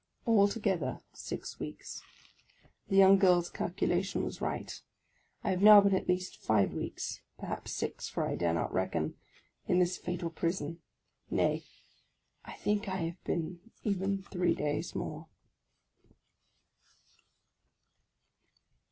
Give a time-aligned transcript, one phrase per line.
[0.25, 2.01] Altogether six weeks.
[2.89, 4.81] The young girl's calculation was right!
[5.43, 9.13] I have now been at least five weeks (perhaps six, for I dare not reckon)
[9.67, 10.79] in this fatal prison;
[11.29, 11.65] nay,
[12.43, 15.27] I think I have been even three days more.